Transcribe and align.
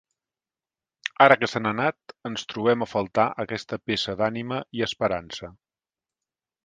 Ara 1.25 1.35
que 1.41 1.49
se 1.51 1.61
n'ha 1.65 1.73
anat 1.77 2.15
ens 2.29 2.45
trobem 2.53 2.85
a 2.85 2.89
faltar 2.93 3.27
aquesta 3.47 3.79
peça 3.91 4.17
d'ànima 4.23 4.59
i 4.79 4.85
esperança. 4.89 5.51